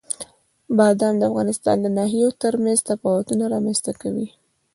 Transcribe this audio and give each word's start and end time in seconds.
بادام 0.77 1.15
د 1.17 1.21
افغانستان 1.31 1.77
د 1.81 1.87
ناحیو 1.97 2.29
ترمنځ 2.41 2.79
تفاوتونه 2.89 3.43
رامنځ 3.53 3.77
ته 3.85 3.91
کوي. 4.01 4.27